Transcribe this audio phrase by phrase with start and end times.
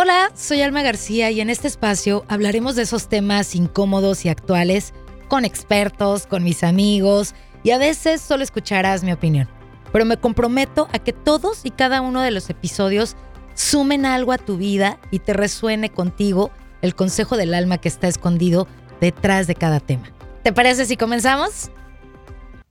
[0.00, 4.94] Hola, soy Alma García y en este espacio hablaremos de esos temas incómodos y actuales
[5.26, 7.34] con expertos, con mis amigos
[7.64, 9.48] y a veces solo escucharás mi opinión.
[9.90, 13.16] Pero me comprometo a que todos y cada uno de los episodios
[13.54, 18.06] sumen algo a tu vida y te resuene contigo el consejo del alma que está
[18.06, 18.68] escondido
[19.00, 20.12] detrás de cada tema.
[20.44, 21.72] ¿Te parece si comenzamos?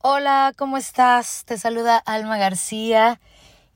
[0.02, 1.44] Hola, ¿cómo estás?
[1.44, 3.20] Te saluda Alma García,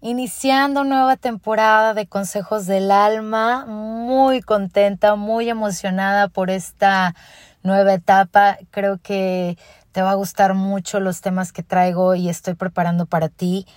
[0.01, 7.15] iniciando nueva temporada de Consejos del Alma, muy contenta, muy emocionada por esta
[7.63, 8.57] nueva etapa.
[8.71, 9.57] Creo que
[9.91, 13.67] te va a gustar mucho los temas que traigo y estoy preparando para ti.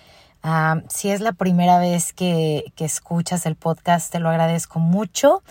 [0.88, 5.42] Si es la primera vez que, que escuchas el podcast, te lo agradezco mucho.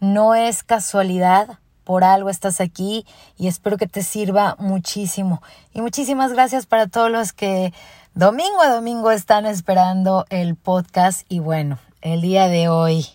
[0.00, 1.58] No es casualidad,
[1.90, 3.04] por algo estás aquí
[3.36, 5.42] y espero que te sirva muchísimo.
[5.74, 7.74] Y muchísimas gracias para todos los que
[8.14, 11.26] domingo a domingo están esperando el podcast.
[11.28, 13.08] Y bueno, el día de hoy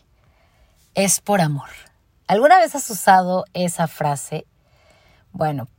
[0.94, 1.70] es por amor.
[2.28, 4.46] ¿Alguna vez has usado esa frase?
[5.32, 5.70] Bueno,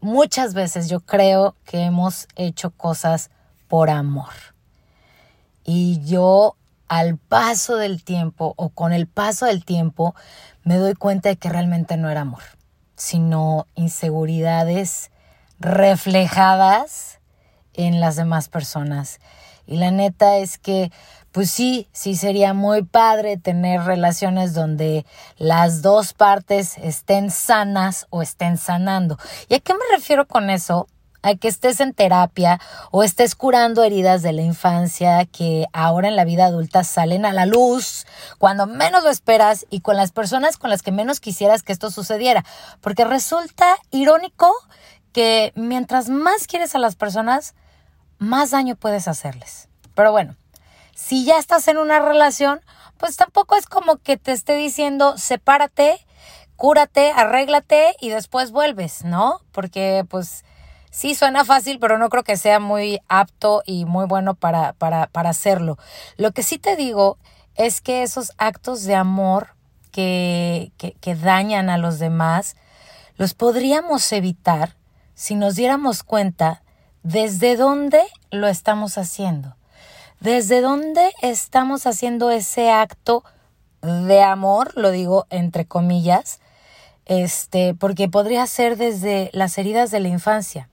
[0.00, 3.30] muchas veces yo creo que hemos hecho cosas
[3.68, 4.32] por amor.
[5.62, 6.56] Y yo
[6.92, 10.14] al paso del tiempo o con el paso del tiempo
[10.62, 12.42] me doy cuenta de que realmente no era amor,
[12.96, 15.10] sino inseguridades
[15.58, 17.20] reflejadas
[17.72, 19.20] en las demás personas.
[19.66, 20.92] Y la neta es que,
[21.30, 25.06] pues sí, sí sería muy padre tener relaciones donde
[25.38, 29.16] las dos partes estén sanas o estén sanando.
[29.48, 30.88] ¿Y a qué me refiero con eso?
[31.22, 36.16] A que estés en terapia o estés curando heridas de la infancia que ahora en
[36.16, 38.06] la vida adulta salen a la luz
[38.38, 41.90] cuando menos lo esperas y con las personas con las que menos quisieras que esto
[41.90, 42.44] sucediera.
[42.80, 44.52] Porque resulta irónico
[45.12, 47.54] que mientras más quieres a las personas,
[48.18, 49.68] más daño puedes hacerles.
[49.94, 50.36] Pero bueno,
[50.94, 52.60] si ya estás en una relación,
[52.96, 56.04] pues tampoco es como que te esté diciendo sepárate,
[56.56, 59.40] cúrate, arréglate y después vuelves, ¿no?
[59.52, 60.44] Porque pues
[60.92, 65.06] Sí, suena fácil, pero no creo que sea muy apto y muy bueno para, para,
[65.06, 65.78] para hacerlo.
[66.18, 67.16] Lo que sí te digo
[67.54, 69.56] es que esos actos de amor
[69.90, 72.56] que, que, que dañan a los demás,
[73.16, 74.76] los podríamos evitar
[75.14, 76.62] si nos diéramos cuenta
[77.02, 79.56] desde dónde lo estamos haciendo.
[80.20, 83.24] Desde dónde estamos haciendo ese acto
[83.80, 86.40] de amor, lo digo entre comillas,
[87.06, 90.68] este, porque podría ser desde las heridas de la infancia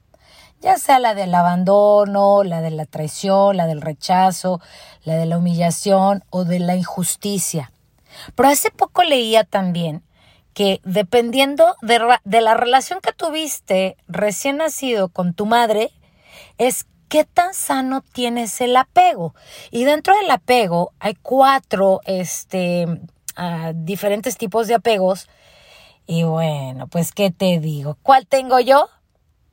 [0.62, 4.62] ya sea la del abandono, la de la traición, la del rechazo,
[5.04, 7.72] la de la humillación o de la injusticia.
[8.36, 10.04] Pero hace poco leía también
[10.54, 15.92] que dependiendo de, la relación que tuviste recién nacido con tu madre,
[16.58, 19.34] es qué tan sano tienes el apego.
[19.72, 22.88] Y dentro del apego hay cuatro este,
[23.38, 25.30] ah, diferentes tipos de apegos.
[26.06, 27.98] Y bueno, pues, ¿qué te digo?
[28.02, 28.90] ¿Cuál tengo yo?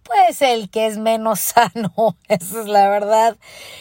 [0.06, 3.36] Pues el que es menos sano, esa es la verdad.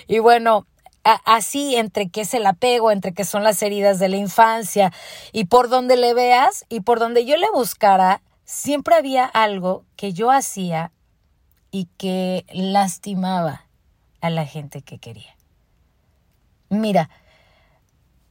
[0.07, 0.65] Y bueno,
[1.03, 4.91] así entre que es el apego, entre que son las heridas de la infancia
[5.31, 10.13] y por donde le veas y por donde yo le buscara, siempre había algo que
[10.13, 10.91] yo hacía
[11.71, 13.65] y que lastimaba
[14.21, 15.35] a la gente que quería.
[16.69, 17.09] Mira,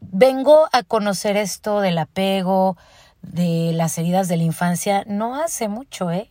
[0.00, 2.76] vengo a conocer esto del apego,
[3.22, 6.30] de las heridas de la infancia, no hace mucho, ¿eh?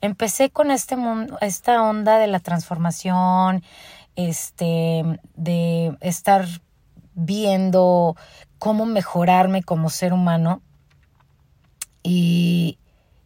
[0.00, 3.62] Empecé con este mundo, esta onda de la transformación,
[4.16, 5.02] este,
[5.34, 6.46] de estar
[7.14, 8.16] viendo
[8.58, 10.62] cómo mejorarme como ser humano.
[12.02, 12.78] Y,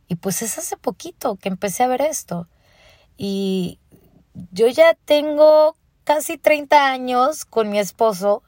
[0.09, 2.49] y pues es hace poquito que empecé a ver esto.
[3.17, 3.79] Y
[4.51, 8.43] yo ya tengo casi 30 años con mi esposo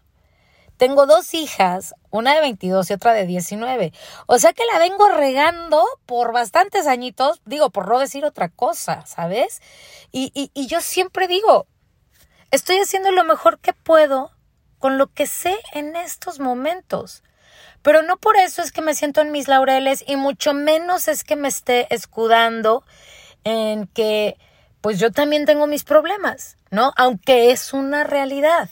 [0.76, 3.92] tengo dos hijas, una de 22 y otra de 19.
[4.26, 9.06] O sea que la vengo regando por bastantes añitos, digo, por no decir otra cosa,
[9.06, 9.60] ¿sabes?
[10.12, 11.66] Y, y, y yo siempre digo,
[12.50, 14.30] estoy haciendo lo mejor que puedo
[14.78, 17.22] con lo que sé en estos momentos.
[17.82, 21.22] Pero no por eso es que me siento en mis laureles y mucho menos es
[21.22, 22.84] que me esté escudando
[23.44, 24.38] en que
[24.80, 26.92] pues yo también tengo mis problemas, ¿no?
[26.96, 28.68] Aunque es una realidad.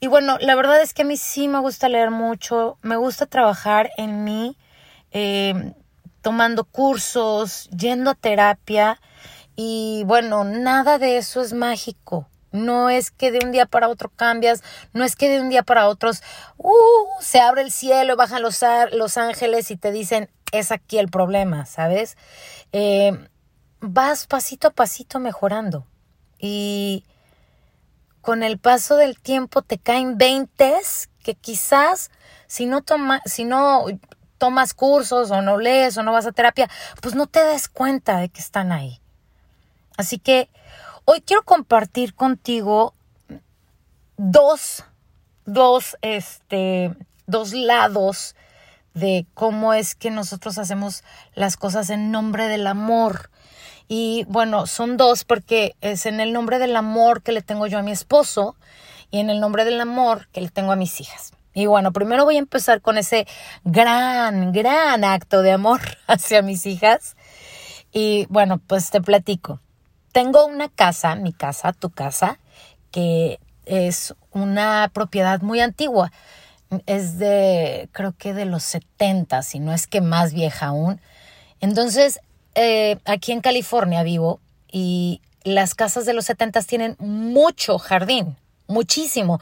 [0.00, 3.26] Y bueno, la verdad es que a mí sí me gusta leer mucho, me gusta
[3.26, 4.56] trabajar en mí,
[5.10, 5.74] eh,
[6.22, 9.00] tomando cursos, yendo a terapia
[9.56, 12.28] y bueno, nada de eso es mágico.
[12.52, 14.62] No es que de un día para otro cambias,
[14.92, 16.10] no es que de un día para otro
[16.56, 16.72] uh,
[17.20, 18.60] se abre el cielo, bajan los,
[18.92, 22.16] los ángeles y te dicen, es aquí el problema, ¿sabes?
[22.72, 23.12] Eh,
[23.80, 25.86] vas pasito a pasito mejorando.
[26.38, 27.04] Y
[28.28, 32.10] con el paso del tiempo te caen veintes que quizás
[32.46, 32.84] si no,
[33.24, 33.86] si no
[34.36, 36.68] tomas cursos o no lees o no vas a terapia,
[37.00, 39.00] pues no te des cuenta de que están ahí.
[39.96, 40.50] Así que
[41.06, 42.92] hoy quiero compartir contigo
[44.18, 44.84] dos,
[45.46, 46.94] dos, este,
[47.26, 48.36] dos lados
[48.92, 51.02] de cómo es que nosotros hacemos
[51.32, 53.30] las cosas en nombre del amor.
[53.88, 57.78] Y bueno, son dos porque es en el nombre del amor que le tengo yo
[57.78, 58.54] a mi esposo
[59.10, 61.32] y en el nombre del amor que le tengo a mis hijas.
[61.54, 63.26] Y bueno, primero voy a empezar con ese
[63.64, 67.16] gran, gran acto de amor hacia mis hijas.
[67.92, 69.60] Y bueno, pues te platico.
[70.12, 72.38] Tengo una casa, mi casa, tu casa,
[72.90, 76.12] que es una propiedad muy antigua
[76.86, 81.00] es de, creo que de los 70, si no es que más vieja aún.
[81.60, 82.20] Entonces,
[82.60, 89.38] eh, aquí en California vivo y las casas de los 70 tienen mucho jardín, muchísimo.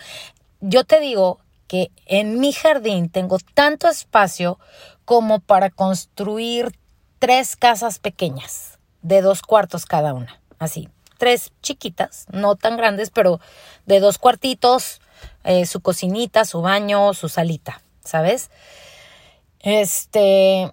[0.60, 4.58] Yo te digo que en mi jardín tengo tanto espacio
[5.06, 6.78] como para construir
[7.18, 10.90] tres casas pequeñas, de dos cuartos cada una, así.
[11.16, 13.40] Tres chiquitas, no tan grandes, pero
[13.86, 15.00] de dos cuartitos,
[15.42, 18.50] eh, su cocinita, su baño, su salita, ¿sabes?
[19.60, 20.70] Este,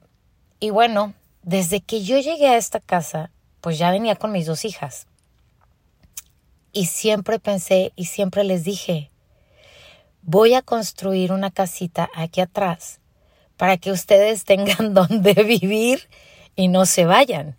[0.60, 1.14] y bueno,
[1.44, 3.30] desde que yo llegué a esta casa,
[3.62, 5.08] pues ya venía con mis dos hijas.
[6.72, 9.12] Y siempre pensé y siempre les dije,
[10.22, 13.00] voy a construir una casita aquí atrás
[13.58, 16.10] para que ustedes tengan donde vivir
[16.56, 17.58] y no se vayan.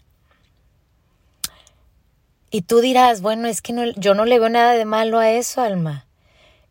[2.50, 5.60] Y tú dirás, bueno, es que yo no le veo nada de malo a eso,
[5.60, 6.06] Alma.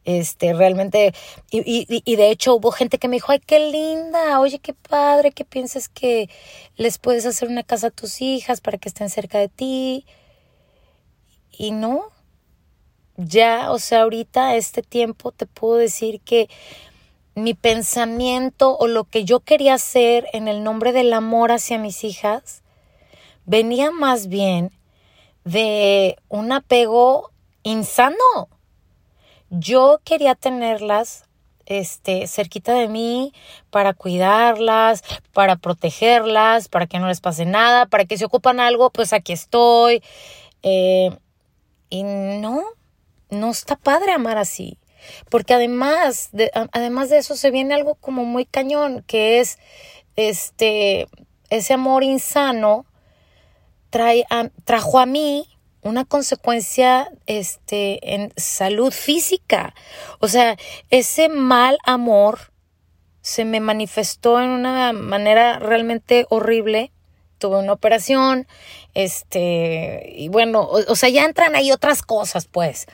[0.05, 1.13] Este, realmente,
[1.49, 4.73] y, y, y, de hecho hubo gente que me dijo, ay, qué linda, oye, qué
[4.73, 6.29] padre, que piensas que
[6.75, 10.05] les puedes hacer una casa a tus hijas para que estén cerca de ti.
[11.51, 12.11] Y no,
[13.15, 16.49] ya, o sea, ahorita, este tiempo, te puedo decir que
[17.35, 22.03] mi pensamiento o lo que yo quería hacer en el nombre del amor hacia mis
[22.03, 22.61] hijas
[23.45, 24.71] venía más bien
[25.43, 27.31] de un apego
[27.63, 28.49] insano
[29.53, 31.25] yo quería tenerlas
[31.65, 33.33] este, cerquita de mí
[33.69, 38.89] para cuidarlas, para protegerlas, para que no les pase nada, para que si ocupan algo,
[38.89, 40.03] pues aquí estoy.
[40.63, 41.15] Eh,
[41.89, 42.63] y no,
[43.29, 44.79] no está padre amar así.
[45.29, 49.59] Porque además de, además de eso se viene algo como muy cañón, que es
[50.15, 51.07] este,
[51.49, 52.85] ese amor insano
[53.89, 54.25] trae
[54.63, 55.52] trajo a mí
[55.83, 59.73] una consecuencia este, en salud física.
[60.19, 60.57] O sea,
[60.89, 62.51] ese mal amor
[63.21, 66.91] se me manifestó en una manera realmente horrible.
[67.37, 68.47] Tuve una operación,
[68.93, 72.85] este, y bueno, o, o sea, ya entran ahí otras cosas, pues.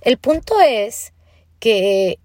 [0.00, 1.12] El punto es
[1.58, 2.18] que,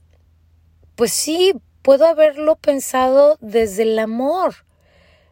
[0.96, 4.66] pues sí, puedo haberlo pensado desde el amor.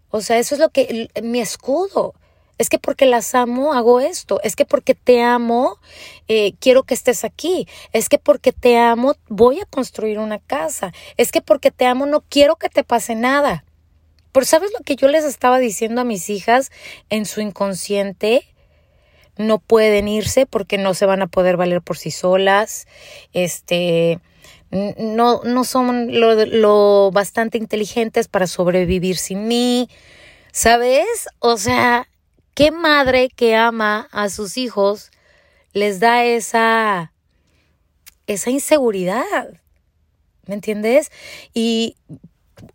[0.09, 2.13] O sea, eso es lo que mi escudo.
[2.63, 4.39] Es que porque las amo hago esto.
[4.41, 5.79] Es que porque te amo
[6.29, 7.67] eh, quiero que estés aquí.
[7.91, 10.93] Es que porque te amo voy a construir una casa.
[11.17, 13.65] Es que porque te amo no quiero que te pase nada.
[14.31, 16.71] Pero ¿sabes lo que yo les estaba diciendo a mis hijas
[17.09, 18.45] en su inconsciente?
[19.35, 22.87] No pueden irse porque no se van a poder valer por sí solas.
[23.33, 24.21] Este,
[24.71, 29.89] no, no son lo, lo bastante inteligentes para sobrevivir sin mí.
[30.53, 31.27] ¿Sabes?
[31.39, 32.07] O sea,
[32.53, 35.09] ¿Qué madre que ama a sus hijos
[35.73, 37.11] les da esa,
[38.27, 39.59] esa inseguridad?
[40.45, 41.11] ¿Me entiendes?
[41.55, 41.95] Y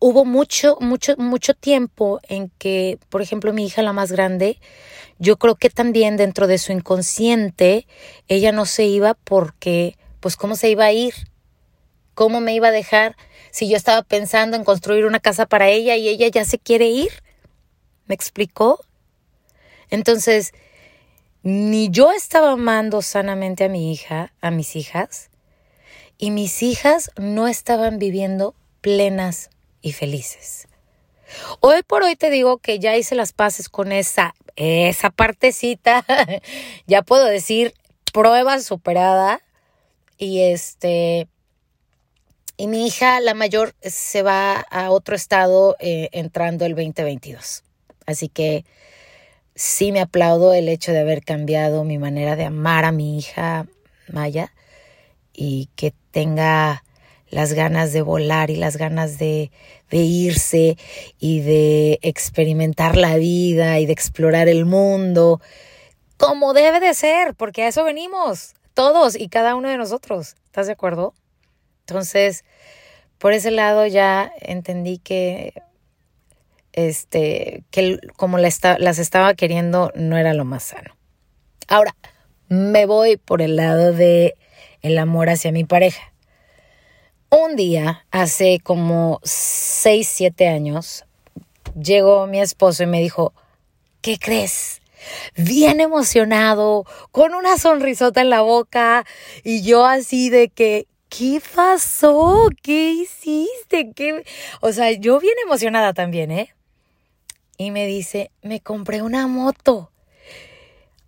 [0.01, 4.59] hubo mucho, mucho, mucho tiempo en que, por ejemplo, mi hija, la más grande,
[5.21, 7.87] yo creo que también dentro de su inconsciente,
[8.27, 11.15] ella no se iba porque, pues, ¿cómo se iba a ir?
[12.15, 13.17] ¿Cómo me iba a dejar
[13.53, 16.89] si yo estaba pensando en construir una casa para ella y ella ya se quiere
[16.89, 17.11] ir?
[18.07, 18.81] ¿Me explicó?
[19.91, 20.53] Entonces,
[21.43, 25.31] ni yo estaba amando sanamente a mi hija, a mis hijas,
[26.19, 30.67] y mis hijas no estaban viviendo plenas y felices.
[31.61, 36.05] Hoy por hoy te digo que ya hice las paces con esa, esa partecita,
[36.87, 37.75] ya puedo decir
[38.13, 39.41] prueba superada,
[40.19, 41.29] y este,
[42.57, 47.63] y mi hija, la mayor, se va a otro estado eh, entrando el 2022.
[48.05, 48.65] Así que
[49.59, 53.67] sí me aplaudo el hecho de haber cambiado mi manera de amar a mi hija
[54.07, 54.53] Maya
[55.33, 56.85] y que tenga
[57.29, 59.51] las ganas de volar y las ganas de,
[59.91, 60.79] irse
[61.19, 65.41] y de experimentar la vida y de explorar el mundo,
[66.17, 70.37] como debe de ser, porque a eso venimos, todos y cada uno de nosotros.
[70.47, 71.15] ¿Estás de acuerdo?
[71.81, 72.45] Entonces,
[73.19, 75.53] por ese lado ya entendí que
[76.73, 78.65] este que como las
[78.99, 80.97] estaba queriendo no era lo más sano.
[81.69, 81.95] Ahora,
[82.49, 84.35] me voy por el lado de
[84.81, 86.13] el amor hacia mi pareja.
[87.31, 91.05] Un día, hace como 6, 7 años,
[91.79, 93.35] llegó mi esposo y me dijo,
[94.01, 94.81] ¿qué crees?
[95.37, 99.05] Bien emocionado, con una sonrisota en la boca
[99.45, 102.49] y yo así de que, ¿qué pasó?
[102.63, 103.93] ¿Qué hiciste?
[103.95, 104.25] ¿Qué?
[104.61, 106.55] O sea, yo bien emocionada también, ¿eh?
[107.59, 109.91] Y me dice, me compré una moto.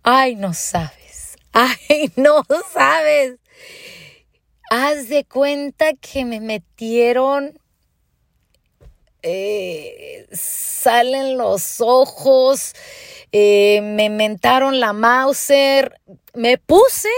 [0.03, 1.37] Ay, no sabes.
[1.51, 3.39] Ay, no sabes.
[4.69, 7.59] Haz de cuenta que me metieron
[9.23, 12.73] eh, salen los ojos,
[13.31, 15.99] eh, me mentaron la Mauser,
[16.33, 17.09] me puse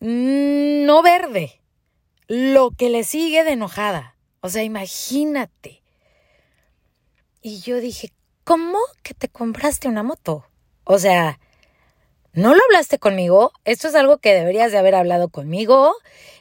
[0.00, 1.60] no verde,
[2.28, 4.14] lo que le sigue de enojada.
[4.40, 5.77] O sea, imagínate.
[7.40, 8.12] Y yo dije,
[8.44, 10.46] ¿cómo que te compraste una moto?
[10.84, 11.38] O sea,
[12.32, 13.52] ¿no lo hablaste conmigo?
[13.64, 15.94] Esto es algo que deberías de haber hablado conmigo.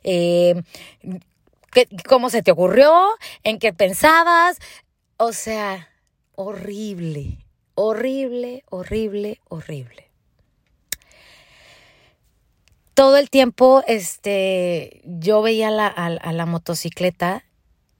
[0.03, 0.61] Eh,
[2.07, 2.93] ¿Cómo se te ocurrió?
[3.43, 4.57] ¿En qué pensabas?
[5.17, 5.89] O sea,
[6.35, 10.09] horrible, horrible, horrible, horrible.
[12.93, 17.43] Todo el tiempo, este, yo veía la, a, la motocicleta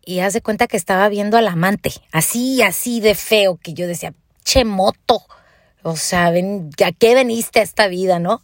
[0.08, 4.14] y hace cuenta que estaba viendo al amante, así, así de feo, que yo decía,
[4.46, 5.22] che moto,
[5.84, 8.42] o sea, ¿a qué veniste a esta vida, no?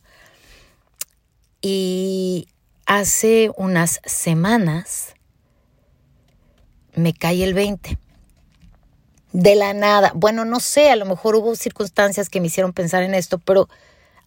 [1.61, 2.49] Y
[2.85, 5.13] hace unas semanas
[6.95, 7.97] me cae el 20.
[9.31, 10.11] De la nada.
[10.15, 13.69] Bueno, no sé, a lo mejor hubo circunstancias que me hicieron pensar en esto, pero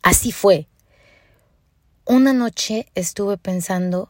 [0.03, 0.69] así fue.
[2.07, 4.09] Una noche estuve pensando,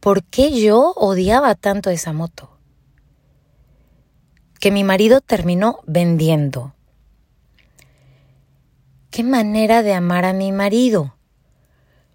[0.00, 2.50] ¿por qué yo odiaba tanto esa moto?
[4.60, 6.74] Que mi marido terminó vendiendo.
[9.10, 11.16] ¿Qué manera de amar a mi marido?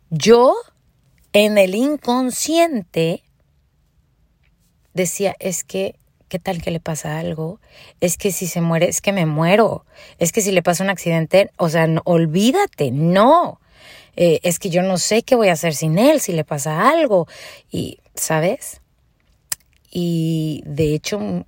[0.09, 0.55] Yo,
[1.33, 3.23] en el inconsciente,
[4.93, 5.95] decía, es que,
[6.27, 7.59] ¿qué tal que le pasa algo?
[7.99, 9.85] Es que si se muere, es que me muero.
[10.19, 13.59] Es que si le pasa un accidente, o sea, olvídate, no.
[14.15, 16.89] Eh, es que yo no sé qué voy a hacer sin él si le pasa
[16.89, 17.27] algo.
[17.72, 18.82] Y, ¿sabes?
[19.89, 21.46] Y de hecho,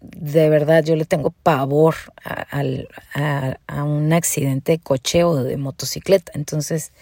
[0.00, 6.32] de verdad yo le tengo pavor a, a, un accidente de coche o de motocicleta.
[6.34, 6.92] Entonces,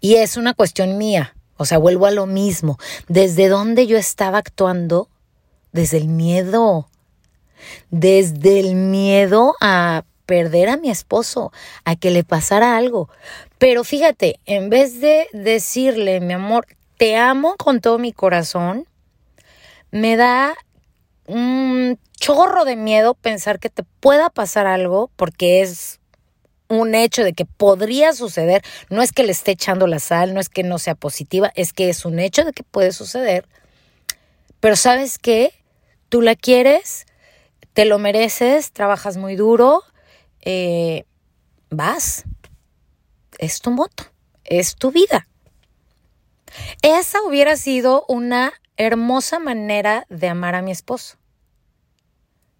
[0.00, 1.34] y es una cuestión mía.
[1.56, 2.78] O sea, vuelvo a lo mismo.
[3.08, 5.08] ¿Desde dónde yo estaba actuando?
[5.72, 6.88] Desde el miedo.
[7.90, 11.52] Desde el miedo a perder a mi esposo,
[11.84, 13.08] a que le pasara algo.
[13.58, 18.86] Pero fíjate, en vez de decirle, mi amor, te amo con todo mi corazón,
[19.90, 20.54] me da
[21.26, 26.00] un chorro de miedo pensar que te pueda pasar algo porque es
[26.68, 30.40] un hecho de que podría suceder, no es que le esté echando la sal, no
[30.40, 33.46] es que no sea positiva, es que es un hecho de que puede suceder.
[34.60, 35.52] Pero sabes qué,
[36.08, 37.06] tú la quieres,
[37.72, 39.82] te lo mereces, trabajas muy duro,
[40.42, 41.04] eh,
[41.70, 42.24] vas,
[43.38, 44.04] es tu moto,
[44.44, 45.26] es tu vida.
[46.82, 51.16] Esa hubiera sido una hermosa manera de amar a mi esposo.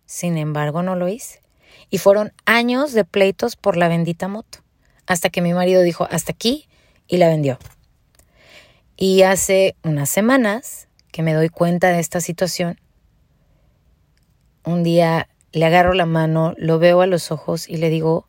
[0.07, 1.43] Sin embargo, no lo hice.
[1.91, 4.59] Y fueron años de pleitos por la bendita moto.
[5.07, 6.69] Hasta que mi marido dijo, hasta aquí,
[7.07, 7.59] y la vendió.
[8.97, 12.81] Y hace unas semanas que me doy cuenta de esta situación,
[14.65, 18.28] un día le agarro la mano, lo veo a los ojos y le digo,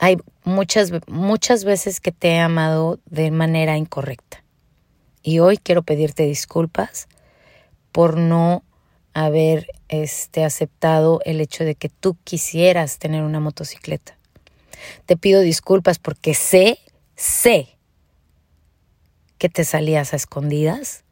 [0.00, 4.42] hay muchas, muchas veces que te he amado de manera incorrecta.
[5.22, 7.06] Y hoy quiero pedirte disculpas
[7.92, 8.64] por no
[9.12, 14.16] haber este, aceptado el hecho de que tú quisieras tener una motocicleta.
[15.04, 16.78] Te pido disculpas porque sé,
[17.14, 17.76] sé
[19.36, 21.04] que te salías a escondidas.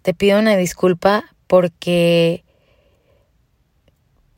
[0.00, 2.44] Te pido una disculpa porque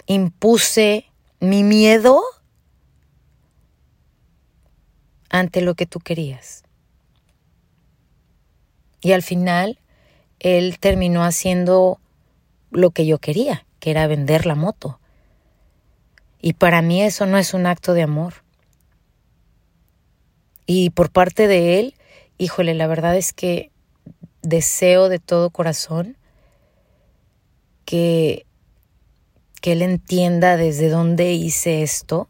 [0.06, 1.06] impuse
[1.38, 2.20] mi miedo
[5.30, 6.64] ante lo que tú querías.
[9.00, 9.78] Y al final,
[10.40, 11.98] él terminó haciendo
[12.70, 15.00] lo que yo quería, que era vender la moto.
[16.42, 18.34] Y para mí eso no es un acto de amor.
[20.66, 21.94] Y por parte de él,
[22.38, 23.70] híjole, la verdad es que
[24.42, 26.16] deseo de todo corazón
[27.84, 28.46] que,
[29.60, 32.29] que él entienda desde dónde hice esto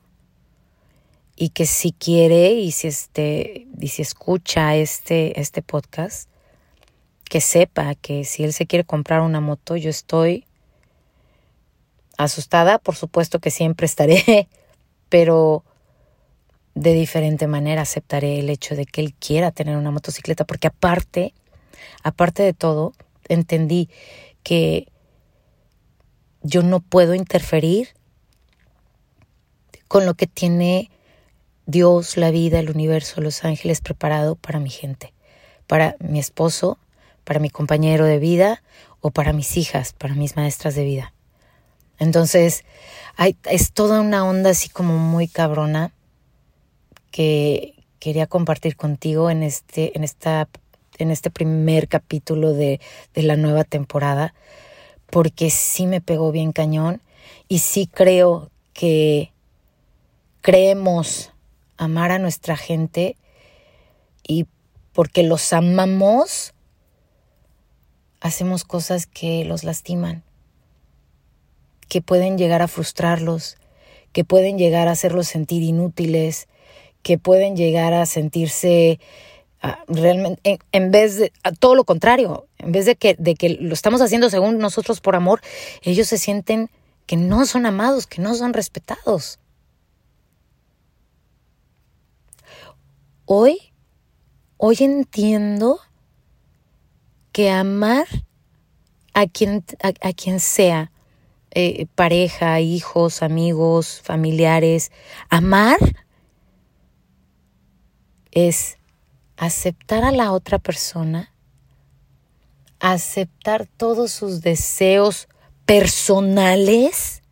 [1.43, 6.29] y que si quiere y si este y si escucha este este podcast
[7.25, 10.45] que sepa que si él se quiere comprar una moto yo estoy
[12.19, 12.79] asustada.
[12.79, 14.49] Por supuesto que siempre estaré
[15.09, 15.65] pero
[16.75, 21.33] de diferente manera aceptaré el hecho de que él quiera tener una motocicleta porque aparte
[22.03, 22.93] aparte de todo
[23.31, 23.89] entendí
[24.43, 24.89] que
[26.43, 27.89] yo no puedo interferir
[29.89, 30.91] con lo que tiene
[31.71, 35.13] Dios, la vida, el universo, los ángeles preparado para mi gente,
[35.67, 36.79] para mi esposo,
[37.25, 38.63] para mi compañero de vida
[39.01, 41.13] o para mis hijas, para mis maestras de vida.
[41.99, 42.65] Entonces,
[43.45, 45.93] es toda una onda así como muy cabrona
[47.11, 50.49] que quería compartir contigo en este, en esta,
[50.99, 52.81] en este primer capítulo de,
[53.15, 54.35] de la nueva temporada,
[55.11, 57.03] porque sí me pegó bien cañón
[57.49, 59.33] y sí creo que
[60.41, 61.33] creemos
[61.81, 63.17] amar a nuestra gente
[64.23, 64.47] y
[64.93, 66.53] porque los amamos,
[68.21, 70.23] hacemos cosas que los lastiman,
[71.89, 73.57] que pueden llegar a frustrarlos,
[74.13, 76.49] que pueden llegar a hacerlos sentir inútiles,
[77.03, 79.01] que pueden llegar a sentirse
[79.63, 83.73] ah, realmente, en, vez de, todo lo contrario, en vez de que, de que lo
[83.73, 85.41] estamos haciendo según nosotros por amor,
[85.83, 86.69] ellos se sienten
[87.07, 89.40] que no son amados, que no son respetados.
[93.33, 93.73] Hoy,
[94.57, 95.79] hoy entiendo
[97.31, 98.09] que amar
[99.15, 100.91] a quien, a, quien sea,
[101.53, 104.91] eh, pareja, hijos, amigos, familiares,
[105.29, 105.79] amar
[108.33, 108.79] es
[109.37, 111.33] aceptar a la otra persona,
[112.81, 115.29] aceptar todos sus deseos
[115.67, 117.23] personales,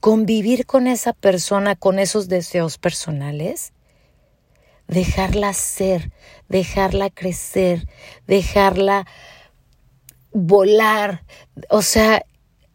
[0.00, 3.72] convivir con esa persona, con esos deseos personales
[4.88, 6.12] dejarla ser,
[6.48, 7.88] dejarla crecer,
[8.26, 9.06] dejarla
[10.32, 11.24] volar.
[11.70, 12.24] O sea,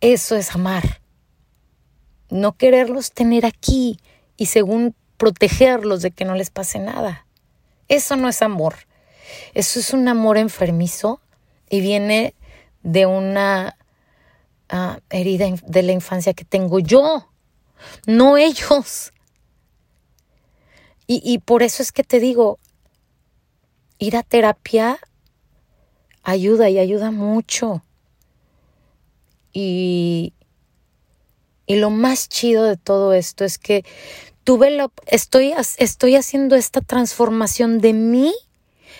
[0.01, 1.01] eso es amar.
[2.29, 3.99] No quererlos tener aquí
[4.37, 7.25] y según protegerlos de que no les pase nada.
[7.87, 8.75] Eso no es amor.
[9.53, 11.21] Eso es un amor enfermizo
[11.69, 12.35] y viene
[12.83, 13.77] de una
[14.69, 17.29] ah, herida de la infancia que tengo yo,
[18.05, 19.11] no ellos.
[21.11, 22.59] Y, por eso es que te digo,
[23.97, 24.99] ir a terapia
[26.21, 27.83] ayuda y ayuda mucho.
[29.51, 30.33] Y,
[31.65, 33.83] y lo más chido de todo esto es que
[34.43, 38.35] tuve lo, estoy, estoy haciendo esta transformación de mí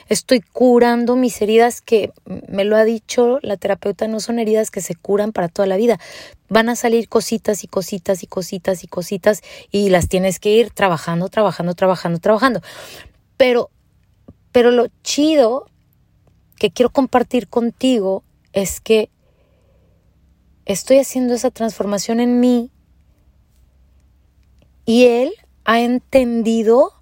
[0.10, 4.82] Estoy curando mis heridas que, me lo ha dicho la terapeuta, no son heridas que
[4.82, 6.00] se curan para toda la vida.
[6.50, 10.72] Van a salir cositas y cositas y cositas y cositas y las tienes que ir
[10.72, 12.62] trabajando, trabajando, trabajando, trabajando.
[13.38, 13.70] Pero,
[14.52, 15.68] pero lo chido
[16.58, 19.12] que quiero compartir contigo es que
[20.66, 22.72] estoy haciendo esa transformación en mí
[24.86, 25.34] y él
[25.66, 26.99] ha entendido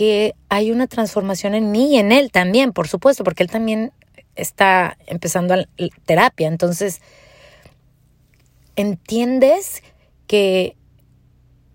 [0.00, 3.92] que hay una transformación en mí y en él también, por supuesto, porque él también
[4.34, 5.54] está empezando
[6.06, 6.48] terapia.
[6.48, 7.02] Entonces,
[8.76, 9.82] entiendes
[10.26, 10.74] que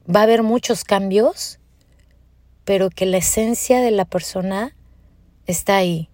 [0.09, 1.59] va a haber muchos cambios,
[2.63, 4.75] pero que la esencia de la persona
[5.45, 6.09] está ahí.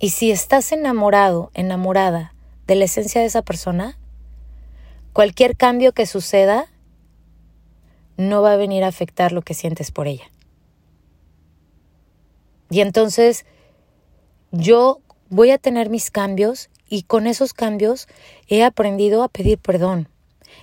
[0.00, 2.34] Y si estás enamorado, enamorada
[2.66, 4.00] de la esencia de esa persona,
[5.12, 6.66] cualquier cambio que suceda
[8.16, 10.28] no va a venir a afectar lo que sientes por ella.
[12.70, 13.46] Y entonces
[14.50, 18.08] yo voy a tener mis cambios y con esos cambios
[18.48, 20.08] he aprendido a pedir perdón.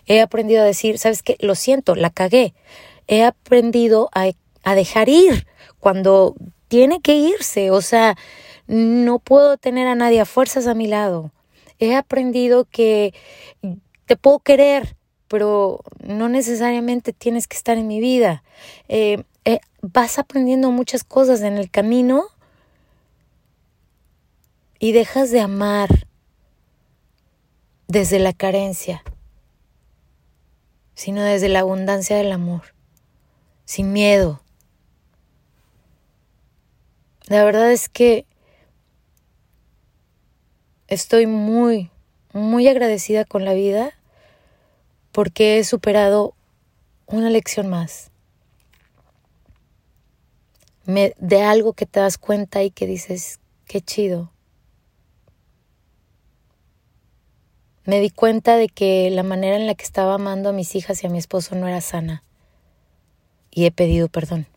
[0.05, 1.37] He aprendido a decir, ¿sabes qué?
[1.39, 2.53] Lo siento, la cagué.
[3.07, 4.31] He aprendido a,
[4.63, 5.47] a dejar ir
[5.79, 6.35] cuando
[6.67, 7.71] tiene que irse.
[7.71, 8.17] O sea,
[8.67, 11.31] no puedo tener a nadie a fuerzas a mi lado.
[11.79, 13.13] He aprendido que
[14.05, 14.95] te puedo querer,
[15.27, 18.43] pero no necesariamente tienes que estar en mi vida.
[18.87, 22.25] Eh, eh, vas aprendiendo muchas cosas en el camino
[24.79, 26.08] y dejas de amar
[27.88, 29.03] desde la carencia,
[30.95, 32.73] sino desde la abundancia del amor,
[33.65, 34.41] sin miedo.
[37.27, 38.25] La verdad es que
[40.88, 41.91] estoy muy,
[42.32, 43.93] muy agradecida con la vida
[45.12, 46.34] porque he superado
[47.08, 48.12] una lección más
[50.85, 54.31] de algo que te das cuenta y que dices, qué chido.
[57.85, 61.03] Me di cuenta de que la manera en la que estaba amando a mis hijas
[61.03, 62.23] y a mi esposo no era sana.
[63.51, 64.47] y he pedido perdón.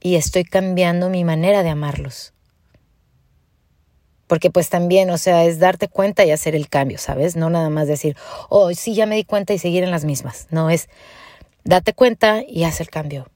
[0.00, 2.32] Y estoy cambiando mi manera de amarlos.
[4.26, 7.36] Porque pues también, o sea, es darte cuenta y hacer el cambio, ¿sabes?
[7.36, 8.16] No nada más decir,
[8.48, 10.46] oh, sí, ya me di cuenta y seguir en las mismas.
[10.50, 10.88] No, es
[11.64, 13.28] date cuenta y haz el cambio.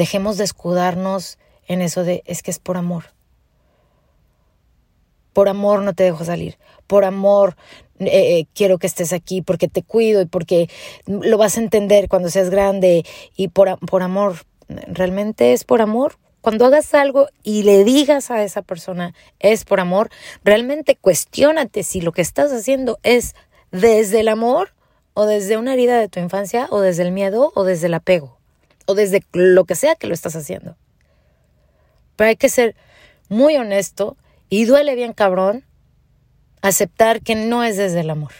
[0.00, 1.36] Dejemos de escudarnos
[1.68, 3.12] en eso de, es que es por amor.
[5.34, 6.56] Por amor no te dejo salir.
[6.86, 7.54] Por amor
[7.98, 10.70] eh, eh, quiero que estés aquí porque te cuido y porque
[11.04, 13.04] lo vas a entender cuando seas grande
[13.36, 14.36] y por, por amor.
[14.68, 16.16] ¿Realmente es por amor?
[16.40, 20.08] Cuando hagas algo y le digas a esa persona es por amor,
[20.42, 23.34] realmente cuestiónate si lo que estás haciendo es
[23.70, 24.72] desde el amor
[25.12, 28.39] o desde una herida de tu infancia o desde el miedo o desde el apego
[28.86, 30.76] o desde lo que sea que lo estás haciendo.
[32.16, 32.76] Pero hay que ser
[33.28, 34.16] muy honesto
[34.48, 35.64] y duele bien cabrón
[36.62, 38.32] aceptar que no es desde el amor.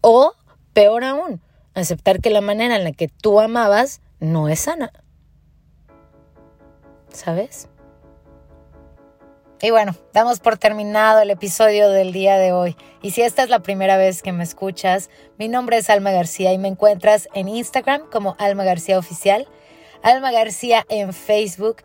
[0.00, 0.34] O,
[0.72, 1.40] peor aún,
[1.74, 4.92] aceptar que la manera en la que tú amabas no es sana.
[7.12, 7.68] ¿Sabes?
[9.62, 12.76] Y bueno, damos por terminado el episodio del día de hoy.
[13.02, 16.52] Y si esta es la primera vez que me escuchas, mi nombre es Alma García
[16.52, 19.48] y me encuentras en Instagram como Alma García Oficial,
[20.02, 21.82] Alma García en Facebook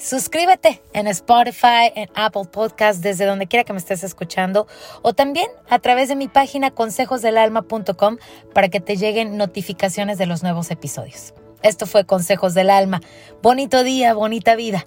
[0.00, 4.66] Suscríbete en Spotify, en Apple Podcast, desde donde quiera que me estés escuchando,
[5.02, 8.16] o también a través de mi página consejosdelalma.com
[8.54, 11.34] para que te lleguen notificaciones de los nuevos episodios.
[11.62, 13.02] Esto fue Consejos del Alma.
[13.42, 14.86] Bonito día, bonita vida.